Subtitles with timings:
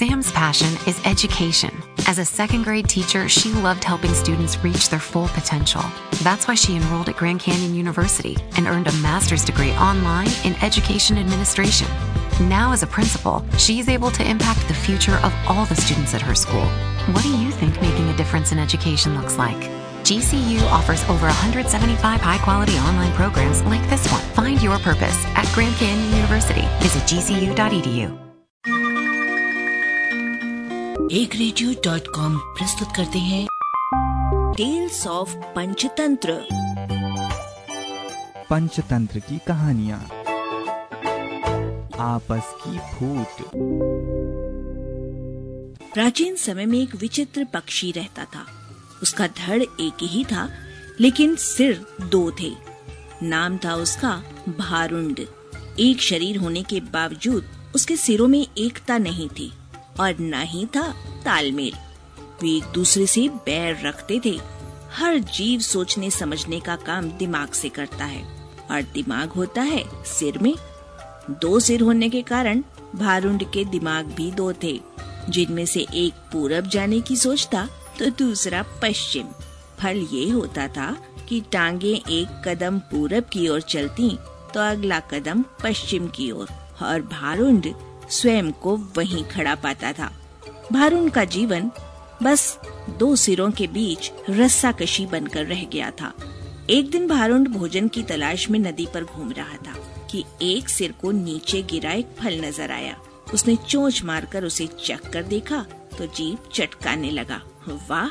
[0.00, 1.70] Sam's passion is education.
[2.06, 5.82] As a second grade teacher, she loved helping students reach their full potential.
[6.22, 10.54] That's why she enrolled at Grand Canyon University and earned a master's degree online in
[10.64, 11.86] education administration.
[12.48, 16.22] Now, as a principal, she's able to impact the future of all the students at
[16.22, 16.64] her school.
[17.12, 19.68] What do you think making a difference in education looks like?
[20.04, 24.22] GCU offers over 175 high quality online programs like this one.
[24.32, 26.66] Find your purpose at Grand Canyon University.
[26.80, 28.29] Visit gcu.edu.
[31.12, 33.46] एक radio dot com प्रस्तुत करते हैं।
[34.56, 36.46] Tales of Panchatantra
[38.50, 40.00] Panchatantra की कहानियाँ।
[41.98, 43.50] आपस की फूट।
[45.94, 48.46] प्राचीन समय में एक विचित्र पक्षी रहता था।
[49.02, 50.50] उसका धड़ एक ही था
[51.00, 52.52] लेकिन सिर दो थे।
[53.22, 55.20] नाम था उसका भारुंड।
[55.80, 59.52] एक शरीर होने के बावजूद उसके सिरों में एकता नहीं थी।
[60.00, 60.92] और न ही था
[61.24, 61.72] तालमेल।
[62.42, 64.40] वे एक दूसरे से बैर रखते थे।
[64.94, 68.22] हर जीव सोचने समझने का काम दिमाग से करता है
[68.70, 70.54] और दिमाग होता है सिर में।
[71.30, 72.62] दो सिर होने के कारण
[72.94, 74.80] भारुंड के दिमाग भी दो थे।
[75.28, 77.68] जिनमें से एक पूरब जाने की सोचता
[77.98, 79.26] तो दूसरा पश्चिम।
[79.78, 80.96] फल ये होता था
[81.28, 84.18] कि टांगे एक कदम पूरब की ओर चलती
[84.54, 87.74] तो अगला कदम पश्चिम की ओर। और, और भारुंड
[88.10, 90.10] स्वयं को वहीं खड़ा पाता था।
[90.72, 91.70] भारुण का जीवन
[92.22, 92.58] बस
[92.98, 96.12] दो सिरों के बीच रस्सा कशी बनकर रह गया था।
[96.70, 99.74] एक दिन भारुण भोजन की तलाश में नदी पर घूम रहा था
[100.10, 102.96] कि एक सिर को नीचे गिरा एक फल नज़र आया।
[103.34, 105.64] उसने चोंच मारकर उसे चख कर देखा
[105.98, 107.40] तो जीप चटकाने लगा।
[107.88, 108.10] वाह,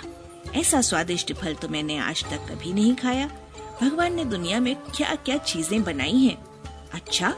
[0.59, 3.29] ऐसा स्वादिष्ट फल तो मैंने आज तक कभी नहीं खाया।
[3.81, 6.37] भगवान ने दुनिया में क्या क्या चीज़ें बनाई हैं।
[6.93, 7.33] अच्छा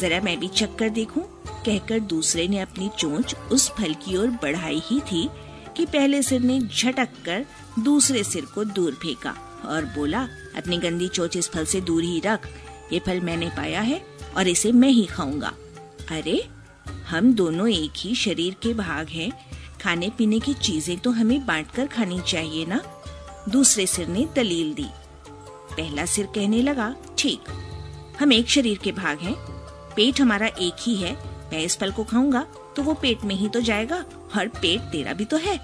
[0.00, 1.22] जरा मैं भी चख कर देखूँ।
[1.66, 5.28] कहकर दूसरे ने अपनी चोंच उस फल की ओर बढ़ाई ही थी
[5.76, 7.44] कि पहले सिर ने झटक कर
[7.78, 9.34] दूसरे सिर को दूर फेंका
[9.64, 12.48] और बोला, अपनी गंदी चोच इस फल से दूर ही रख।
[12.92, 14.00] ये फल मैंने पाया है
[14.36, 15.52] और इसे मैं ही खाऊँगा।
[16.10, 16.48] अरे,
[17.08, 19.30] हम दोनों एक ही शरीर के भाग हैं।
[19.82, 22.80] खाने पीने की चीज़ें तो हमें बांटकर खानी चाहिए ना?
[23.48, 24.86] दूसरे सिर ने दलील दी।
[25.30, 27.40] पहला सिर कहने लगा, ठीक,
[28.20, 29.34] हम एक शरीर के भाग हैं।
[29.96, 33.48] पेट हमारा एक ही है मैं इस फल को खाऊँगा तो वो पेट में ही
[33.48, 34.04] तो जाएगा
[34.36, 35.58] और पेट तेरा भी तो है।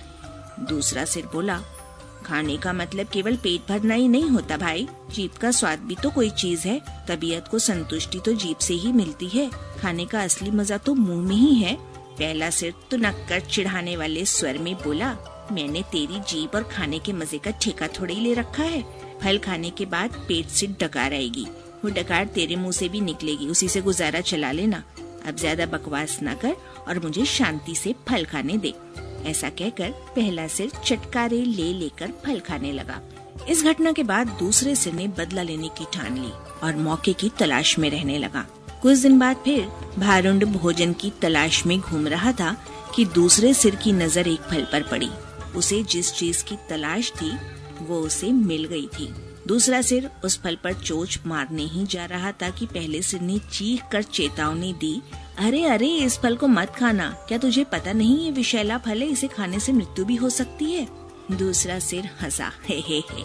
[0.60, 1.58] दूसरा सिर बोला,
[2.24, 6.10] खाने का मतलब केवल पेट भरना ही नहीं होता भाई, जीप का स्वाद भी तो
[6.10, 9.48] कोई चीज़ है, तबीयत को संतुष्टि तो जीप से ही मिलती है,
[9.80, 11.74] खाने का असली मज़ा तो मुँह में ही है।
[12.12, 15.16] पहला सिर तो नक्कर चिढ़ाने वाले स्वर में बोला,
[15.52, 18.82] मैंने तेरी जीप और खाने के मज़े का ठेका थोड़ी ले रखा है,
[19.22, 21.46] फल खाने के बाद पेट से डकार आएगी,
[21.84, 24.82] वो डकार तेरे मुँह से भी निकलेगी, उसी से गुजारा चला लेना।
[25.26, 26.56] अब ज़्यादा बकवास न कर
[26.88, 28.74] और मुझे शांति से फल खाने दे।
[29.26, 33.00] ऐसा कहकर पहला सिर चटकारे ले लेकर फल खाने लगा।
[33.48, 36.32] इस घटना के बाद दूसरे सिर ने बदला लेने की ठान ली
[36.62, 38.46] और मौके की तलाश में रहने लगा।
[38.82, 42.56] कुछ दिन बाद फिर भारुंड भोजन की तलाश में घूम रहा था
[42.94, 45.10] कि दूसरे सिर की नज़र एक फल पर पड़ी।
[45.56, 47.30] उसे जिस चीज़ की तलाश थी,
[47.80, 49.12] वो उसे मिल गई थी।
[49.50, 53.38] दूसरा सिर उस फल पर चोच मारने ही जा रहा था कि पहले सिर ने
[53.38, 55.02] चीख कर चेतावनी दी।
[55.38, 59.08] अरे अरे, इस फल को मत खाना। क्या तुझे पता नहीं ये विषैला फल है?
[59.08, 60.88] इसे खाने से मृत्यु भी हो सकती है।
[61.32, 63.22] दूसरा सिर हंसा। हे हे हे।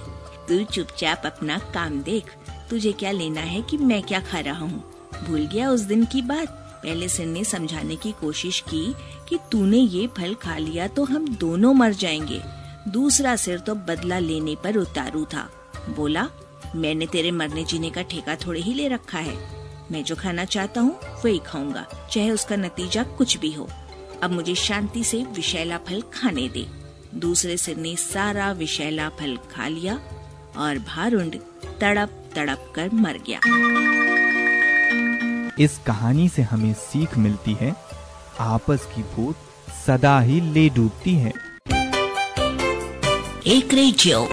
[0.48, 2.24] तू चुपचाप अपना काम देख।
[2.70, 4.92] तुझे क्या लेना है कि मैं क्या खा रहा हूँ?
[5.28, 6.48] भूल गया उस दिन की बात?
[6.84, 8.94] पहले सिर ने समझाने की कोशिश की
[9.30, 12.42] कि तूने ये फल खा लिया तो हम दोनों मर जाएँगे।
[12.88, 15.50] दूसरा सिर तो बदला लेने पर उतारू था।
[15.90, 16.28] बोला
[16.76, 19.36] मैंने तेरे मरने जीने का ठेका थोड़े ही ले रखा है।
[19.92, 23.70] मैं जो खाना चाहता हूँ वही खाऊँगा चाहे उसका नतीजा कुछ भी हो।
[24.24, 26.66] अब मुझे शांति से विशैला फल खाने दे।
[27.16, 30.00] दूसरे सिर ने सारा विशैला फल खा लिया
[30.58, 31.36] और भारुंड
[31.82, 33.40] तड़प तड़प कर मर गया।
[35.60, 37.76] इस कहानी से हमें सीख मिलती है
[38.40, 39.36] आपस की फूट
[39.86, 41.34] सदा ही ले डूबती है।
[43.48, 44.28] एक radio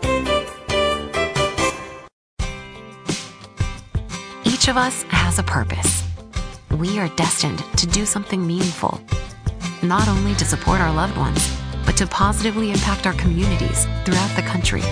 [4.63, 6.05] Each of us has a purpose.
[6.79, 9.01] We are destined to do something meaningful,
[9.83, 11.53] not only to support our loved ones,
[11.85, 14.83] but to positively impact our communities throughout the country.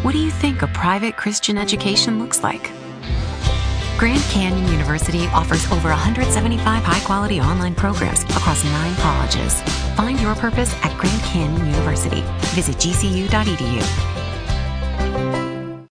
[0.00, 2.70] What do you think a private Christian education looks like?
[3.98, 9.60] Grand Canyon University offers over 175 high quality online programs across nine colleges.
[9.98, 12.22] Find your purpose at Grand Canyon University.
[12.56, 14.17] Visit gcu.edu.